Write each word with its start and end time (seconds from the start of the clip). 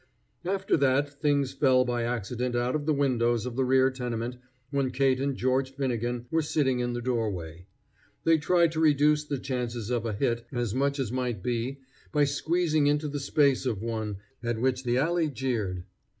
After 0.45 0.77
that 0.77 1.21
things 1.21 1.53
fell 1.53 1.85
by 1.85 2.01
accident 2.01 2.55
out 2.55 2.73
of 2.75 2.87
the 2.87 2.93
windows 2.95 3.45
of 3.45 3.55
the 3.55 3.63
rear 3.63 3.91
tenement 3.91 4.37
when 4.71 4.89
Kate 4.89 5.19
and 5.19 5.35
George 5.37 5.75
Finnegan 5.75 6.25
were 6.31 6.41
sitting 6.41 6.79
in 6.79 6.93
the 6.93 7.03
doorway. 7.03 7.67
They 8.23 8.39
tried 8.39 8.71
to 8.71 8.79
reduce 8.79 9.23
the 9.23 9.37
chances 9.37 9.91
of 9.91 10.07
a 10.07 10.13
hit 10.13 10.47
as 10.51 10.73
much 10.73 10.97
as 10.97 11.11
might 11.11 11.43
be 11.43 11.81
by 12.11 12.23
squeezing 12.23 12.87
into 12.87 13.07
the 13.07 13.19
space 13.19 13.67
of 13.67 13.83
one, 13.83 14.17
at 14.41 14.57
which 14.59 14.83
the 14.85 14.97
alley 14.97 15.29
jeered. 15.29 15.83